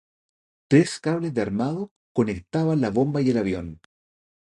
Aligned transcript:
Tres 0.73 0.99
cables 0.99 1.35
de 1.35 1.43
armado 1.43 1.91
conectaban 2.11 2.81
la 2.81 2.89
bomba 2.89 3.21
y 3.21 3.29
el 3.29 3.37
avión. 3.37 3.79